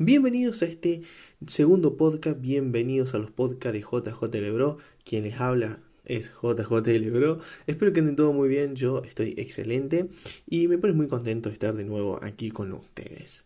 Bienvenidos 0.00 0.62
a 0.62 0.66
este 0.66 1.02
segundo 1.48 1.96
podcast, 1.96 2.40
bienvenidos 2.40 3.14
a 3.14 3.18
los 3.18 3.32
podcasts 3.32 3.72
de 3.72 3.80
JJ 3.80 4.40
Lebro, 4.40 4.78
quien 5.04 5.24
les 5.24 5.40
habla 5.40 5.80
es 6.04 6.30
JJ 6.40 6.86
Lebro. 7.00 7.40
Espero 7.66 7.92
que 7.92 7.98
anden 7.98 8.14
todo 8.14 8.32
muy 8.32 8.48
bien, 8.48 8.76
yo 8.76 9.02
estoy 9.02 9.34
excelente 9.38 10.08
y 10.48 10.68
me 10.68 10.78
pone 10.78 10.92
muy 10.92 11.08
contento 11.08 11.48
de 11.48 11.54
estar 11.54 11.74
de 11.74 11.82
nuevo 11.82 12.22
aquí 12.22 12.52
con 12.52 12.72
ustedes. 12.74 13.44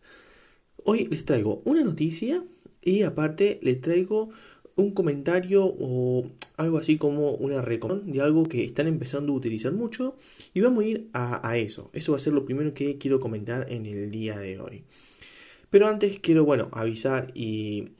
Hoy 0.83 1.07
les 1.07 1.25
traigo 1.25 1.63
una 1.65 1.83
noticia 1.83 2.43
y 2.83 3.01
aparte 3.01 3.59
les 3.63 3.81
traigo 3.81 4.29
un 4.75 4.91
comentario 4.91 5.65
o 5.65 6.27
algo 6.57 6.77
así 6.77 6.99
como 6.99 7.31
una 7.31 7.63
recomendación 7.63 8.13
de 8.13 8.21
algo 8.21 8.43
que 8.43 8.63
están 8.63 8.85
empezando 8.85 9.33
a 9.33 9.37
utilizar 9.37 9.71
mucho 9.71 10.17
y 10.53 10.61
vamos 10.61 10.83
a 10.83 10.87
ir 10.87 11.09
a, 11.13 11.49
a 11.49 11.57
eso. 11.57 11.89
Eso 11.93 12.11
va 12.11 12.17
a 12.17 12.21
ser 12.21 12.33
lo 12.33 12.45
primero 12.45 12.75
que 12.75 12.99
quiero 12.99 13.19
comentar 13.19 13.65
en 13.71 13.87
el 13.87 14.11
día 14.11 14.37
de 14.37 14.59
hoy. 14.59 14.83
Pero 15.73 15.87
antes 15.87 16.19
quiero, 16.19 16.45
bueno, 16.45 16.69
avisar 16.71 17.31
y, 17.33 17.93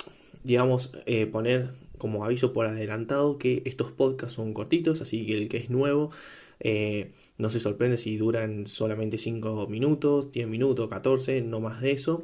digamos, 0.43 0.91
eh, 1.07 1.25
poner 1.25 1.71
como 1.97 2.23
aviso 2.23 2.53
por 2.53 2.67
adelantado 2.67 3.39
que 3.39 3.63
estos 3.65 3.89
podcasts 3.89 4.35
son 4.35 4.53
cortitos, 4.53 5.01
así 5.01 5.25
que 5.25 5.35
el 5.35 5.49
que 5.49 5.57
es 5.57 5.71
nuevo 5.71 6.11
eh, 6.59 7.13
no 7.39 7.49
se 7.49 7.59
sorprende 7.59 7.97
si 7.97 8.15
duran 8.15 8.67
solamente 8.67 9.17
5 9.17 9.65
minutos, 9.69 10.31
10 10.31 10.47
minutos, 10.49 10.87
14, 10.87 11.41
no 11.41 11.61
más 11.61 11.81
de 11.81 11.93
eso, 11.93 12.23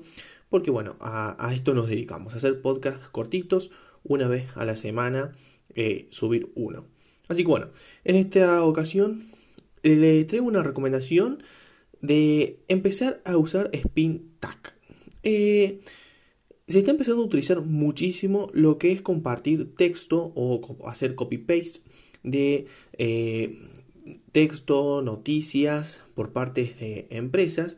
porque 0.51 0.69
bueno, 0.69 0.95
a, 0.99 1.51
esto 1.51 1.73
nos 1.73 1.89
dedicamos, 1.89 2.35
a 2.35 2.37
hacer 2.37 2.61
podcasts 2.61 3.09
cortitos, 3.09 3.71
una 4.03 4.27
vez 4.27 4.45
a 4.53 4.65
la 4.65 4.75
semana, 4.75 5.31
eh, 5.73 6.05
subir 6.11 6.51
uno. 6.53 6.85
Así 7.27 7.41
que 7.41 7.49
bueno, 7.49 7.69
en 8.03 8.17
esta 8.17 8.63
ocasión 8.63 9.23
le 9.81 10.23
traigo 10.25 10.45
una 10.45 10.61
recomendación 10.61 11.41
de 12.01 12.59
empezar 12.67 13.19
a 13.25 13.35
usar 13.35 13.71
Spin. 13.73 14.29
Eh, 15.23 15.81
se 16.67 16.79
está 16.79 16.91
empezando 16.91 17.23
a 17.23 17.25
utilizar 17.25 17.61
muchísimo 17.61 18.49
lo 18.53 18.77
que 18.77 18.91
es 18.91 19.01
compartir 19.01 19.75
texto 19.75 20.31
o 20.35 20.61
hacer 20.85 21.15
copy-paste 21.15 21.81
de 22.23 22.67
eh, 22.93 23.57
texto, 24.31 25.01
noticias 25.01 25.99
por 26.15 26.31
parte 26.31 26.75
de 26.79 27.07
empresas. 27.09 27.77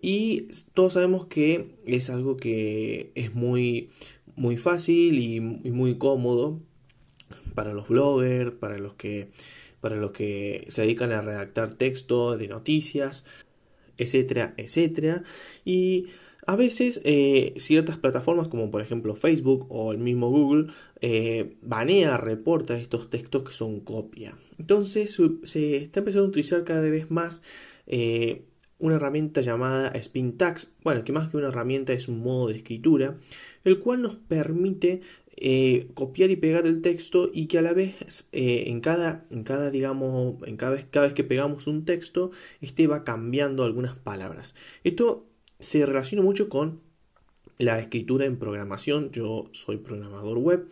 Y 0.00 0.48
todos 0.74 0.94
sabemos 0.94 1.26
que 1.26 1.76
es 1.86 2.10
algo 2.10 2.36
que 2.36 3.12
es 3.14 3.34
muy, 3.34 3.90
muy 4.34 4.56
fácil 4.56 5.20
y, 5.20 5.40
muy 5.40 5.96
cómodo 5.98 6.60
para 7.54 7.72
los 7.72 7.88
bloggers, 7.88 8.52
para 8.52 8.78
los 8.78 8.94
que 8.94 9.30
para 9.80 9.96
los 9.96 10.12
que 10.12 10.64
se 10.68 10.82
dedican 10.82 11.10
a 11.10 11.22
redactar 11.22 11.74
texto 11.74 12.36
de 12.36 12.46
noticias, 12.46 13.24
etcétera, 13.98 14.54
etcétera. 14.56 15.24
Y 15.64 16.06
a 16.46 16.56
veces 16.56 17.00
eh, 17.04 17.54
ciertas 17.56 17.98
plataformas 17.98 18.48
como 18.48 18.70
por 18.70 18.80
ejemplo 18.80 19.14
Facebook 19.14 19.66
o 19.68 19.92
el 19.92 19.98
mismo 19.98 20.30
Google 20.30 20.72
eh, 21.00 21.56
banea, 21.62 22.16
reporta 22.16 22.76
estos 22.76 23.10
textos 23.10 23.44
que 23.44 23.52
son 23.52 23.80
copia. 23.80 24.36
Entonces 24.58 25.16
se 25.44 25.76
está 25.76 26.00
empezando 26.00 26.26
a 26.26 26.28
utilizar 26.28 26.64
cada 26.64 26.82
vez 26.82 27.10
más 27.10 27.42
eh, 27.86 28.44
una 28.78 28.96
herramienta 28.96 29.40
llamada 29.40 29.88
Spin 29.90 30.36
Tags, 30.36 30.72
bueno, 30.82 31.04
que 31.04 31.12
más 31.12 31.30
que 31.30 31.36
una 31.36 31.48
herramienta 31.48 31.92
es 31.92 32.08
un 32.08 32.20
modo 32.20 32.48
de 32.48 32.56
escritura, 32.56 33.16
el 33.62 33.78
cual 33.78 34.02
nos 34.02 34.16
permite 34.16 35.02
copiar 35.94 36.30
y 36.30 36.36
pegar 36.36 36.68
el 36.68 36.82
texto 36.82 37.28
y 37.32 37.46
que 37.46 37.58
a 37.58 37.62
la 37.62 37.72
vez 37.72 38.28
en 38.30 38.80
cada, 38.80 39.24
en 39.30 39.42
cada 39.42 39.70
digamos, 39.70 40.36
en 40.46 40.56
cada 40.56 40.72
vez, 40.72 40.86
cada 40.88 41.06
vez 41.06 41.14
que 41.14 41.24
pegamos 41.24 41.66
un 41.66 41.84
texto, 41.84 42.30
este 42.60 42.86
va 42.86 43.02
cambiando 43.02 43.64
algunas 43.64 43.96
palabras. 43.96 44.54
Esto 44.84 45.26
se 45.62 45.86
relaciona 45.86 46.22
mucho 46.22 46.48
con 46.48 46.80
la 47.58 47.78
escritura 47.78 48.26
en 48.26 48.36
programación. 48.36 49.10
Yo 49.12 49.48
soy 49.52 49.76
programador 49.76 50.38
web 50.38 50.68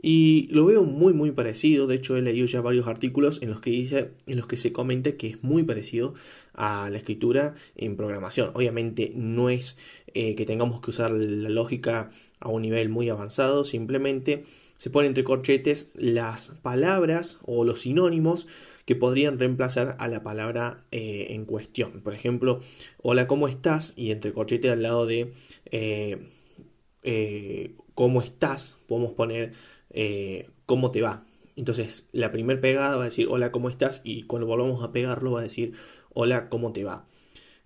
y 0.00 0.48
lo 0.50 0.64
veo 0.64 0.82
muy 0.82 1.12
muy 1.12 1.30
parecido. 1.30 1.86
De 1.86 1.96
hecho 1.96 2.16
he 2.16 2.22
leído 2.22 2.46
ya 2.46 2.60
varios 2.60 2.88
artículos 2.88 3.42
en 3.42 3.50
los 3.50 3.60
que 3.60 3.70
dice, 3.70 4.12
en 4.26 4.36
los 4.36 4.46
que 4.46 4.56
se 4.56 4.72
comenta 4.72 5.16
que 5.16 5.28
es 5.28 5.44
muy 5.44 5.62
parecido 5.62 6.14
a 6.54 6.88
la 6.90 6.96
escritura 6.96 7.54
en 7.76 7.96
programación. 7.96 8.50
Obviamente 8.54 9.12
no 9.14 9.50
es 9.50 9.76
eh, 10.14 10.34
que 10.34 10.46
tengamos 10.46 10.80
que 10.80 10.90
usar 10.90 11.12
la 11.12 11.50
lógica 11.50 12.10
a 12.40 12.48
un 12.48 12.62
nivel 12.62 12.88
muy 12.88 13.10
avanzado. 13.10 13.64
Simplemente 13.64 14.44
se 14.82 14.90
pone 14.90 15.06
entre 15.06 15.22
corchetes 15.22 15.92
las 15.94 16.54
palabras 16.60 17.38
o 17.44 17.64
los 17.64 17.82
sinónimos 17.82 18.48
que 18.84 18.96
podrían 18.96 19.38
reemplazar 19.38 19.94
a 20.00 20.08
la 20.08 20.24
palabra 20.24 20.82
eh, 20.90 21.28
en 21.30 21.44
cuestión. 21.44 22.00
Por 22.00 22.14
ejemplo, 22.14 22.58
hola, 23.00 23.28
¿cómo 23.28 23.46
estás? 23.46 23.92
Y 23.94 24.10
entre 24.10 24.32
corchete 24.32 24.70
al 24.70 24.82
lado 24.82 25.06
de 25.06 25.34
eh, 25.66 26.26
eh, 27.04 27.76
¿cómo 27.94 28.22
estás? 28.22 28.76
Podemos 28.88 29.12
poner 29.12 29.52
¿cómo 30.66 30.90
te 30.90 31.00
va? 31.00 31.24
Entonces, 31.54 32.08
la 32.10 32.32
primer 32.32 32.60
pegada 32.60 32.96
va 32.96 33.02
a 33.02 33.04
decir 33.04 33.28
hola, 33.30 33.52
¿cómo 33.52 33.70
estás? 33.70 34.00
Y 34.02 34.24
cuando 34.24 34.48
volvamos 34.48 34.82
a 34.82 34.90
pegarlo 34.90 35.30
va 35.30 35.38
a 35.38 35.44
decir 35.44 35.74
hola, 36.12 36.48
¿cómo 36.48 36.72
te 36.72 36.82
va? 36.82 37.06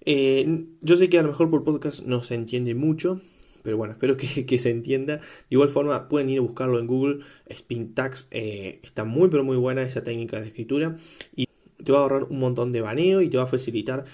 yo 0.04 0.96
sé 0.96 1.08
que 1.08 1.18
a 1.18 1.22
lo 1.22 1.28
mejor 1.28 1.50
por 1.50 1.64
podcast 1.64 2.04
no 2.04 2.22
se 2.22 2.34
entiende 2.34 2.74
mucho, 2.74 3.22
pero 3.66 3.76
bueno, 3.76 3.94
espero 3.94 4.16
que, 4.16 4.58
se 4.58 4.70
entienda. 4.70 5.16
De 5.16 5.22
igual 5.50 5.68
forma, 5.68 6.08
pueden 6.08 6.30
ir 6.30 6.38
a 6.38 6.42
buscarlo 6.42 6.78
en 6.78 6.86
Google. 6.86 7.18
Spintax 7.52 8.28
eh, 8.30 8.78
está 8.84 9.04
muy, 9.04 9.28
pero 9.28 9.42
muy 9.42 9.56
buena 9.56 9.82
esa 9.82 10.04
técnica 10.04 10.40
de 10.40 10.46
escritura 10.46 10.96
y 11.34 11.48
te 11.84 11.90
va 11.90 11.98
a 11.98 12.02
ahorrar 12.02 12.24
un 12.30 12.38
montón 12.38 12.70
de 12.70 12.80
baneo 12.80 13.22
y 13.22 13.28
te 13.28 13.38
va 13.38 13.42
a 13.42 13.48
facilitar 13.48 14.04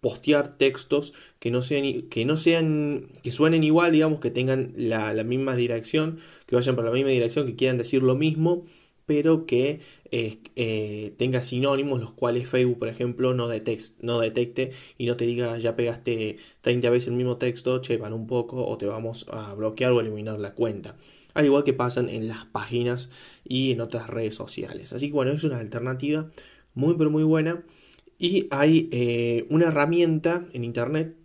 postear 0.00 0.56
textos 0.56 1.12
que 1.38 1.52
no 1.52 1.62
sean 1.62 2.08
que 2.08 2.24
no 2.24 2.36
sean 2.36 3.06
que 3.22 3.30
suenen 3.30 3.62
igual 3.62 3.92
digamos 3.92 4.18
que 4.18 4.30
tengan 4.30 4.72
la, 4.74 5.12
la 5.12 5.24
misma 5.24 5.54
dirección 5.56 6.18
que 6.46 6.56
vayan 6.56 6.74
por 6.74 6.86
la 6.86 6.90
misma 6.90 7.10
dirección 7.10 7.46
que 7.46 7.54
quieran 7.54 7.76
decir 7.76 8.02
lo 8.02 8.14
mismo 8.14 8.64
pero 9.10 9.44
que 9.44 9.80
eh, 10.12 11.14
tenga 11.16 11.42
sinónimos, 11.42 12.00
los 12.00 12.12
cuales 12.12 12.48
Facebook, 12.48 12.78
por 12.78 12.86
ejemplo, 12.86 13.34
no, 13.34 13.48
no 13.48 14.20
detecte 14.20 14.70
y 14.98 15.06
no 15.06 15.16
te 15.16 15.26
diga 15.26 15.58
ya 15.58 15.74
pegaste 15.74 16.36
30 16.60 16.90
veces 16.90 17.08
el 17.08 17.14
mismo 17.14 17.36
texto, 17.36 17.80
che, 17.80 17.96
van 17.96 18.12
un 18.12 18.28
poco 18.28 18.64
o 18.64 18.78
te 18.78 18.86
vamos 18.86 19.26
a 19.32 19.52
bloquear 19.54 19.90
o 19.90 20.00
eliminar 20.00 20.38
la 20.38 20.54
cuenta. 20.54 20.94
Al 21.34 21.44
igual 21.44 21.64
que 21.64 21.72
pasan 21.72 22.08
en 22.08 22.28
las 22.28 22.44
páginas 22.44 23.10
y 23.42 23.72
en 23.72 23.80
otras 23.80 24.08
redes 24.08 24.36
sociales. 24.36 24.92
Así 24.92 25.08
que 25.08 25.14
bueno, 25.14 25.32
es 25.32 25.42
una 25.42 25.58
alternativa 25.58 26.30
muy 26.74 26.94
pero 26.96 27.10
muy 27.10 27.24
buena. 27.24 27.64
Y 28.16 28.46
hay 28.52 28.88
eh, 28.92 29.48
una 29.50 29.66
herramienta 29.66 30.46
en 30.52 30.62
internet 30.62 31.16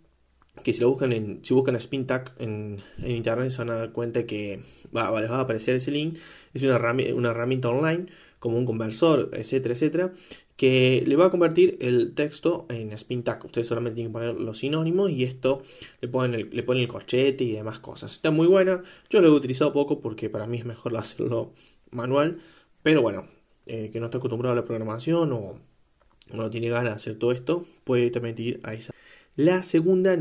que 0.62 0.72
si 0.72 0.80
lo 0.80 0.90
buscan 0.90 1.12
en, 1.12 1.44
si 1.44 1.54
buscan 1.54 1.76
a 1.76 1.80
SpinTag 1.80 2.34
en, 2.38 2.82
internet 2.98 3.50
se 3.50 3.58
van 3.58 3.70
a 3.70 3.76
dar 3.76 3.92
cuenta 3.92 4.26
que 4.26 4.60
les 4.84 4.92
va 4.92 5.36
a 5.36 5.40
aparecer 5.40 5.76
ese 5.76 5.90
link. 5.90 6.18
Es 6.54 6.62
una 6.62 6.76
herramienta, 6.76 7.14
una 7.14 7.30
herramienta 7.30 7.68
online, 7.68 8.06
como 8.38 8.58
un 8.58 8.66
conversor, 8.66 9.30
etcétera, 9.32 9.74
etcétera, 9.74 10.12
que 10.56 11.04
le 11.06 11.16
va 11.16 11.26
a 11.26 11.30
convertir 11.30 11.76
el 11.80 12.14
texto 12.14 12.66
en 12.70 12.96
SpinTag. 12.96 13.44
Ustedes 13.44 13.68
solamente 13.68 13.96
tienen 13.96 14.12
que 14.12 14.18
poner 14.18 14.34
los 14.34 14.58
sinónimos 14.58 15.10
y 15.10 15.24
esto 15.24 15.62
le 16.00 16.08
ponen 16.08 16.40
el, 16.40 16.50
le 16.50 16.62
ponen 16.62 16.82
el 16.82 16.88
corchete 16.88 17.44
y 17.44 17.52
demás 17.52 17.78
cosas. 17.78 18.12
Está 18.12 18.30
muy 18.30 18.46
buena. 18.46 18.82
Yo 19.10 19.20
lo 19.20 19.28
he 19.28 19.30
utilizado 19.30 19.72
poco 19.72 20.00
porque 20.00 20.30
para 20.30 20.46
mí 20.46 20.58
es 20.58 20.64
mejor 20.64 20.96
hacerlo 20.96 21.52
manual. 21.90 22.40
Pero 22.82 23.02
bueno, 23.02 23.26
eh, 23.66 23.90
que 23.92 24.00
no 24.00 24.06
está 24.06 24.18
acostumbrado 24.18 24.52
a 24.52 24.56
la 24.56 24.64
programación 24.64 25.32
o 25.32 25.54
no 26.32 26.50
tiene 26.50 26.68
ganas 26.68 26.92
de 26.92 26.96
hacer 26.96 27.18
todo 27.18 27.32
esto, 27.32 27.64
puede 27.84 28.10
también 28.10 28.34
ir 28.38 28.60
a 28.64 28.74
esa 28.74 28.92
la 29.36 29.62
segunda 29.62 30.16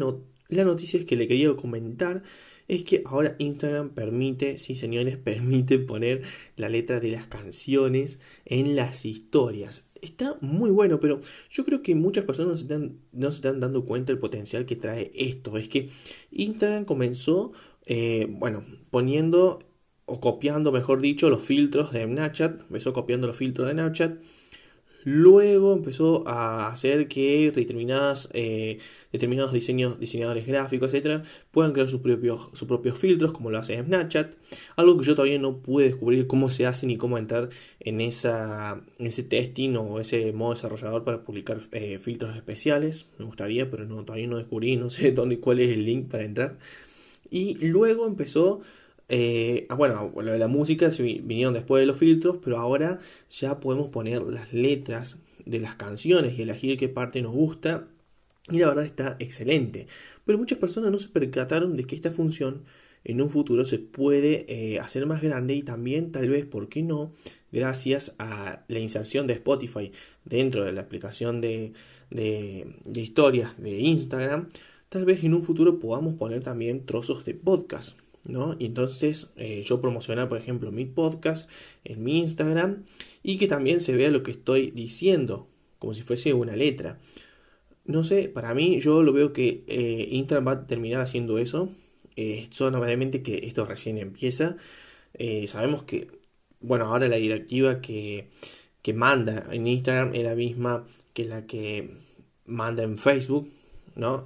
la 0.48 0.64
noticia 0.64 1.04
que 1.06 1.16
le 1.16 1.28
quería 1.28 1.56
comentar 1.56 2.24
es 2.68 2.84
que 2.84 3.04
ahora 3.06 3.36
Instagram 3.40 3.92
permite, 3.92 4.58
sí 4.58 4.76
señores, 4.76 5.18
permite 5.24 5.80
poner 5.80 6.22
la 6.56 6.70
letra 6.70 7.00
de 7.00 7.12
las 7.12 7.28
canciones 7.28 8.20
en 8.46 8.76
las 8.76 9.06
historias. 9.06 9.88
Está 10.02 10.38
muy 10.42 10.70
bueno, 10.70 11.00
pero 11.00 11.20
yo 11.50 11.66
creo 11.66 11.82
que 11.82 11.96
muchas 11.96 12.26
personas 12.26 12.52
no 12.52 12.58
se 12.58 12.64
están, 12.64 13.00
no 13.12 13.32
se 13.32 13.38
están 13.38 13.60
dando 13.60 13.86
cuenta 13.86 14.12
del 14.12 14.20
potencial 14.20 14.66
que 14.66 14.76
trae 14.76 15.12
esto. 15.16 15.58
Es 15.58 15.70
que 15.70 15.90
Instagram 16.32 16.86
comenzó, 16.86 17.54
eh, 17.86 18.28
bueno, 18.30 18.64
poniendo 18.92 19.60
o 20.06 20.20
copiando, 20.20 20.72
mejor 20.72 21.02
dicho, 21.02 21.30
los 21.30 21.42
filtros 21.42 21.92
de 21.92 22.06
Snapchat. 22.06 22.62
Empezó 22.62 22.94
copiando 22.94 23.26
los 23.26 23.38
filtros 23.38 23.68
de 23.68 23.74
Snapchat 23.74 24.20
Luego 25.06 25.74
empezó 25.74 26.28
a 26.28 26.68
hacer 26.68 27.08
que 27.08 27.52
determinadas, 27.52 28.28
eh, 28.34 28.80
determinados 29.12 29.54
diseños, 29.54 30.00
diseñadores 30.00 30.48
gráficos, 30.48 30.90
etcétera, 30.90 31.22
puedan 31.52 31.74
crear 31.74 31.88
sus 31.90 32.02
propios, 32.02 32.50
sus 32.54 32.68
propios 32.68 32.98
filtros, 32.98 33.32
como 33.32 33.52
lo 33.52 33.60
hace 33.60 33.80
Snapchat. 33.80 34.34
Algo 34.76 34.98
que 34.98 35.06
yo 35.06 35.14
todavía 35.14 35.38
no 35.38 35.58
pude 35.58 35.86
descubrir 35.86 36.26
cómo 36.26 36.50
se 36.50 36.66
hace 36.66 36.88
ni 36.88 36.98
cómo 36.98 37.20
entrar 37.20 37.50
en, 37.80 38.02
esa, 38.02 38.82
ese 38.98 39.22
testing 39.22 39.76
o 39.76 40.00
ese 40.00 40.34
modo 40.34 40.56
desarrollador 40.56 41.04
para 41.04 41.24
publicar 41.24 41.60
eh, 41.72 42.00
filtros 42.00 42.36
especiales. 42.36 43.08
Me 43.20 43.26
gustaría, 43.26 43.70
pero 43.70 43.86
no, 43.86 44.04
todavía 44.06 44.26
no 44.26 44.38
descubrí, 44.38 44.76
no 44.76 44.90
sé 44.90 45.12
dónde, 45.14 45.40
cuál 45.40 45.60
es 45.60 45.70
el 45.70 45.86
link 45.86 46.10
para 46.10 46.24
entrar. 46.24 46.58
Y 47.30 47.68
luego 47.68 48.08
empezó 48.08 48.62
eh, 49.10 49.68
ah, 49.70 49.76
bueno, 49.76 50.12
lo 50.16 50.32
de 50.32 50.40
la 50.40 50.48
música 50.48 50.92
se 50.92 51.04
vinieron 51.04 51.54
después 51.54 51.82
de 51.82 51.86
los 51.86 51.98
filtros, 51.98 52.38
pero 52.44 52.58
ahora 52.58 53.00
ya 53.30 53.60
podemos 53.60 53.90
poner 53.90 54.22
las 54.24 54.54
letras 54.54 55.18
de 55.46 55.60
las 55.60 55.76
canciones 55.76 56.38
y 56.38 56.42
elegir 56.42 56.78
qué 56.78 56.90
parte 56.90 57.22
nos 57.22 57.34
gusta 57.34 57.88
Y 58.50 58.60
la 58.60 58.68
verdad 58.68 58.86
está 58.86 59.16
excelente. 59.20 59.88
Pero 60.26 60.38
muchas 60.38 60.58
personas 60.58 60.92
no 60.92 60.98
se 60.98 61.10
percataron 61.10 61.76
de 61.76 61.86
que 61.86 61.96
esta 61.96 62.12
función 62.12 62.64
en 63.04 63.22
un 63.22 63.30
futuro 63.30 63.66
se 63.66 63.80
puede 63.80 64.46
eh, 64.50 64.80
hacer 64.80 65.06
más 65.06 65.22
grande 65.22 65.54
y 65.56 65.62
también 65.64 66.12
tal 66.12 66.30
vez, 66.30 66.46
¿por 66.46 66.70
qué 66.70 66.82
no? 66.82 67.14
Gracias 67.52 68.16
a 68.18 68.66
la 68.68 68.80
inserción 68.80 69.28
de 69.28 69.34
Spotify 69.34 69.92
dentro 70.26 70.64
de 70.66 70.74
la 70.74 70.82
aplicación 70.82 71.40
de, 71.40 71.74
de, 72.10 73.02
historias 73.02 73.62
de 73.62 73.80
Instagram, 73.80 74.50
tal 74.90 75.06
vez 75.06 75.24
en 75.24 75.34
un 75.34 75.44
futuro 75.44 75.80
podamos 75.80 76.16
poner 76.16 76.44
también 76.44 76.86
trozos 76.86 77.26
de 77.26 77.36
podcast. 77.36 77.98
¿No? 78.28 78.56
Y 78.60 78.66
entonces 78.66 79.32
eh, 79.38 79.64
yo 79.66 79.82
promocionar, 79.82 80.30
por 80.30 80.38
ejemplo, 80.38 80.72
mi 80.72 80.86
podcast 80.86 81.50
en 81.84 82.04
mi 82.04 82.20
Instagram 82.20 82.84
y 83.24 83.38
que 83.38 83.48
también 83.48 83.80
se 83.80 83.96
vea 83.96 84.10
lo 84.10 84.24
que 84.24 84.32
estoy 84.32 84.72
diciendo, 84.72 85.48
como 85.80 85.94
si 85.94 86.02
fuese 86.02 86.34
una 86.34 86.56
letra. 86.56 87.00
No 87.86 88.04
sé, 88.04 88.30
para 88.30 88.54
mí 88.54 88.80
yo 88.82 89.04
lo 89.04 89.14
veo 89.14 89.32
que 89.32 89.64
eh, 89.68 90.08
Instagram 90.12 90.48
va 90.48 90.52
a 90.54 90.68
terminar 90.68 91.02
haciendo 91.02 91.38
eso. 91.38 91.70
Eh, 92.16 92.48
normalmente 92.60 93.22
que 93.22 93.46
esto 93.46 93.66
recién 93.66 93.98
empieza. 93.98 94.58
Eh, 95.14 95.48
sabemos 95.48 95.84
que, 95.84 96.08
bueno, 96.60 96.86
ahora 96.86 97.08
la 97.08 97.18
directiva 97.18 97.82
que, 97.82 98.30
que 98.82 98.94
manda 98.94 99.46
en 99.52 99.68
Instagram 99.68 100.16
es 100.16 100.24
la 100.24 100.36
misma 100.36 100.88
que 101.14 101.26
la 101.26 101.46
que 101.46 101.92
manda 102.46 102.84
en 102.84 102.98
Facebook, 102.98 103.50
¿no? 103.96 104.26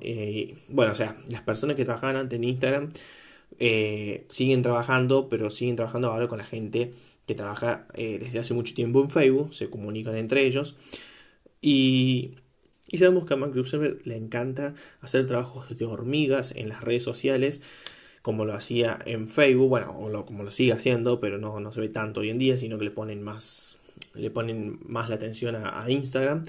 Bueno, 0.70 0.94
o 0.94 0.96
sea, 0.96 1.18
las 1.30 1.42
personas 1.42 1.76
que 1.76 1.86
trabajaban 1.86 2.16
antes 2.16 2.38
en 2.38 2.46
Instagram 2.46 2.90
siguen 3.58 4.62
trabajando, 4.62 5.30
pero 5.30 5.50
siguen 5.50 5.76
trabajando 5.76 6.10
ahora 6.10 6.28
con 6.28 6.38
la 6.38 6.46
gente 6.46 6.94
que 7.26 7.36
trabaja 7.36 7.88
desde 7.96 8.40
hace 8.40 8.54
mucho 8.54 8.74
tiempo 8.74 9.02
en 9.02 9.10
Facebook, 9.10 9.54
se 9.54 9.70
comunican 9.70 10.16
entre 10.16 10.46
ellos. 10.46 10.76
Y 11.62 12.36
y 12.92 12.98
sabemos 12.98 13.26
que 13.26 13.34
a 13.36 13.38
Mark 13.38 13.54
Zuckerberg 13.54 14.06
le 14.06 14.16
encanta 14.16 14.74
hacer 15.02 15.28
trabajos 15.28 15.78
de 15.78 15.86
hormigas 15.86 16.54
en 16.56 16.70
las 16.70 16.82
redes 16.82 17.04
sociales, 17.04 17.62
como 18.22 18.46
lo 18.46 18.54
hacía 18.54 18.98
en 19.06 19.30
Facebook, 19.30 19.70
bueno, 19.70 19.92
o 19.92 20.26
como 20.26 20.44
lo 20.44 20.52
sigue 20.52 20.74
haciendo, 20.74 21.20
pero 21.20 21.38
no, 21.38 21.60
no 21.60 21.72
se 21.72 21.82
ve 21.82 21.90
tanto 21.90 22.22
hoy 22.22 22.32
en 22.32 22.40
día, 22.40 22.58
sino 22.58 22.78
que 22.78 22.86
le 22.86 22.92
ponen 22.92 23.22
más, 23.22 23.78
le 24.16 24.32
ponen 24.32 24.80
más 24.86 25.10
la 25.10 25.16
atención 25.16 25.56
a 25.56 25.86
Instagram. 25.90 26.44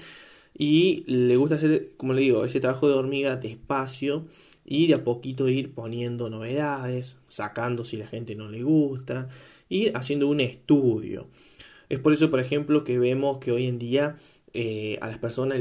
Y 0.57 1.03
le 1.07 1.37
gusta 1.37 1.55
hacer, 1.55 1.91
como 1.97 2.13
le 2.13 2.21
digo, 2.21 2.45
ese 2.45 2.59
trabajo 2.59 2.87
de 2.87 2.95
hormiga 2.95 3.37
despacio 3.37 4.25
y 4.65 4.87
de 4.87 4.95
a 4.95 5.03
poquito 5.03 5.49
ir 5.49 5.73
poniendo 5.73 6.29
novedades, 6.29 7.17
sacando 7.27 7.83
si 7.83 7.97
la 7.97 8.07
gente 8.07 8.35
no 8.35 8.49
le 8.49 8.63
gusta, 8.63 9.29
ir 9.69 9.91
haciendo 9.95 10.27
un 10.27 10.39
estudio. 10.39 11.27
Es 11.89 11.99
por 11.99 12.13
eso, 12.13 12.29
por 12.29 12.39
ejemplo, 12.39 12.83
que 12.83 12.99
vemos 12.99 13.39
que 13.39 13.51
hoy 13.51 13.67
en 13.67 13.79
día 13.79 14.17
eh, 14.53 14.97
a 15.01 15.07
las 15.07 15.17
personas 15.17 15.59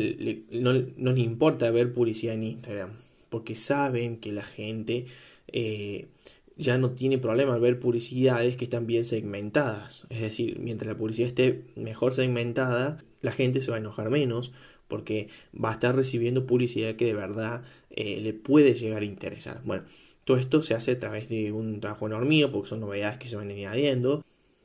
no, 0.50 0.72
les 0.72 1.24
importa 1.24 1.70
ver 1.70 1.92
publicidad 1.92 2.34
en 2.34 2.44
Instagram, 2.44 2.90
porque 3.28 3.54
saben 3.54 4.18
que 4.18 4.32
la 4.32 4.42
gente 4.42 5.06
eh, 5.48 6.08
ya 6.56 6.76
no 6.78 6.90
tiene 6.90 7.18
problema 7.18 7.54
al 7.54 7.60
ver 7.60 7.78
publicidades 7.78 8.56
que 8.56 8.64
están 8.64 8.86
bien 8.86 9.04
segmentadas. 9.04 10.06
Es 10.10 10.20
decir, 10.20 10.58
mientras 10.58 10.88
la 10.88 10.96
publicidad 10.96 11.28
esté 11.28 11.64
mejor 11.76 12.12
segmentada, 12.12 12.98
la 13.22 13.32
gente 13.32 13.60
se 13.60 13.70
va 13.70 13.76
a 13.76 13.80
enojar 13.80 14.10
menos 14.10 14.52
porque 14.90 15.28
va 15.54 15.70
a 15.70 15.72
estar 15.72 15.96
recibiendo 15.96 16.46
publicidad 16.46 16.96
que 16.96 17.06
de 17.06 17.14
verdad 17.14 17.64
eh, 17.88 18.20
le 18.20 18.34
puede 18.34 18.74
llegar 18.74 19.00
a 19.00 19.06
interesar. 19.06 19.62
Bueno, 19.64 19.84
todo 20.24 20.36
esto 20.36 20.60
se 20.60 20.74
hace 20.74 20.92
a 20.92 20.98
través 20.98 21.30
de 21.30 21.52
un 21.52 21.80
trabajo 21.80 22.06
enorme 22.06 22.46
porque 22.48 22.68
son 22.68 22.80
novedades 22.80 23.16
que 23.16 23.28
se 23.28 23.36
van 23.36 23.50
añadiendo 23.50 24.22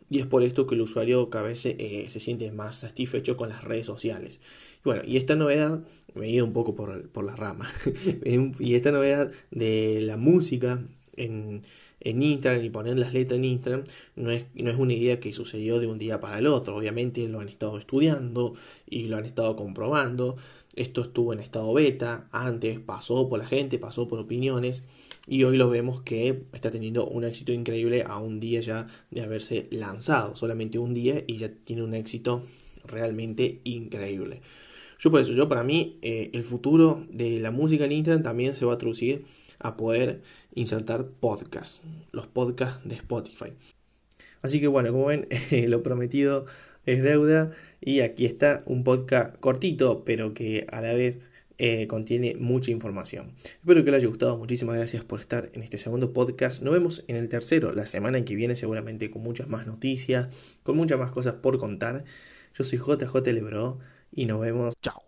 y 0.09 0.19
es 0.19 0.25
por 0.25 0.43
esto 0.43 0.67
que 0.67 0.75
el 0.75 0.81
usuario 0.81 1.29
cada 1.29 1.45
vez 1.45 1.65
eh, 1.65 2.05
se, 2.09 2.19
siente 2.19 2.51
más 2.51 2.75
satisfecho 2.75 3.37
con 3.37 3.49
las 3.49 3.63
redes 3.63 3.85
sociales. 3.85 4.39
Y 4.79 4.83
bueno, 4.83 5.01
y 5.05 5.17
esta 5.17 5.35
novedad, 5.35 5.83
me 6.13 6.27
he 6.27 6.29
ido 6.29 6.45
un 6.45 6.53
poco 6.53 6.75
por, 6.75 7.09
por 7.09 7.25
la 7.25 7.35
rama, 7.35 7.71
y 8.59 8.75
esta 8.75 8.91
novedad 8.91 9.31
de 9.51 10.01
la 10.01 10.17
música 10.17 10.83
en, 11.15 11.63
en 11.99 12.21
Instagram 12.21 12.63
y 12.63 12.69
poner 12.69 12.97
las 12.97 13.13
letras 13.13 13.37
en 13.37 13.45
Instagram 13.45 13.83
no 14.15 14.31
es, 14.31 14.45
no 14.53 14.69
es 14.69 14.77
una 14.77 14.93
idea 14.93 15.19
que 15.19 15.33
sucedió 15.33 15.79
de 15.79 15.87
un 15.87 15.97
día 15.97 16.19
para 16.19 16.39
el 16.39 16.47
otro. 16.47 16.75
Obviamente 16.75 17.27
lo 17.27 17.39
han 17.39 17.49
estado 17.49 17.77
estudiando 17.77 18.53
y 18.87 19.03
lo 19.03 19.17
han 19.17 19.25
estado 19.25 19.55
comprobando. 19.55 20.37
Esto 20.75 21.01
estuvo 21.01 21.31
en 21.31 21.39
estado 21.39 21.73
beta, 21.73 22.27
antes 22.31 22.79
pasó 22.79 23.29
por 23.29 23.39
la 23.39 23.45
gente, 23.45 23.79
pasó 23.79 24.07
por 24.07 24.19
opiniones 24.19 24.83
y 25.25 25.43
hoy 25.43 25.57
lo 25.57 25.69
vemos 25.69 26.01
que 26.01 26.43
está 26.53 26.69
teniendo 26.69 27.07
un 27.07 27.23
éxito 27.23 27.53
increíble 27.53 28.03
a 28.05 28.17
un 28.17 28.39
día 28.39 28.59
ya 28.59 28.87
de 29.09 29.21
haberse 29.21 29.67
lanzado, 29.71 30.35
solamente 30.35 30.77
un 30.77 30.93
día 30.93 31.23
y 31.25 31.37
ya 31.37 31.49
tiene 31.49 31.81
un 31.81 31.93
éxito 31.93 32.43
realmente 32.85 33.61
increíble. 33.63 34.41
Yo 34.99 35.11
por 35.11 35.21
eso, 35.21 35.33
yo 35.33 35.47
para 35.47 35.63
mí 35.63 35.97
eh, 36.01 36.29
el 36.33 36.43
futuro 36.43 37.05
de 37.09 37.39
la 37.39 37.51
música 37.51 37.85
en 37.85 37.93
Instagram 37.93 38.23
también 38.23 38.55
se 38.55 38.65
va 38.65 38.73
a 38.73 38.77
traducir 38.77 39.25
a 39.59 39.77
poder 39.77 40.21
insertar 40.53 41.07
podcasts, 41.07 41.81
los 42.11 42.27
podcasts 42.27 42.87
de 42.87 42.95
Spotify. 42.95 43.53
Así 44.41 44.59
que 44.59 44.67
bueno, 44.67 44.91
como 44.91 45.05
ven, 45.05 45.27
lo 45.69 45.83
prometido 45.83 46.45
es 46.85 47.01
deuda 47.01 47.51
y 47.81 48.01
aquí 48.01 48.25
está 48.25 48.59
un 48.65 48.83
podcast 48.83 49.35
cortito, 49.39 50.03
pero 50.05 50.33
que 50.33 50.67
a 50.71 50.81
la 50.81 50.93
vez 50.93 51.19
eh, 51.57 51.87
contiene 51.87 52.35
mucha 52.35 52.71
información. 52.71 53.31
Espero 53.43 53.83
que 53.85 53.91
les 53.91 53.99
haya 53.99 54.07
gustado. 54.07 54.37
Muchísimas 54.37 54.75
gracias 54.75 55.03
por 55.03 55.19
estar 55.19 55.49
en 55.53 55.63
este 55.63 55.77
segundo 55.77 56.11
podcast. 56.11 56.61
Nos 56.61 56.73
vemos 56.73 57.03
en 57.07 57.15
el 57.15 57.29
tercero, 57.29 57.71
la 57.71 57.85
semana 57.85 58.17
en 58.17 58.25
que 58.25 58.35
viene, 58.35 58.55
seguramente 58.55 59.09
con 59.09 59.23
muchas 59.23 59.47
más 59.47 59.65
noticias, 59.65 60.27
con 60.63 60.75
muchas 60.75 60.99
más 60.99 61.11
cosas 61.11 61.35
por 61.35 61.57
contar. 61.57 62.03
Yo 62.53 62.63
soy 62.63 62.79
JJ 62.79 63.15
Lebro 63.33 63.79
y 64.11 64.25
nos 64.25 64.41
vemos. 64.41 64.75
Chao. 64.81 65.04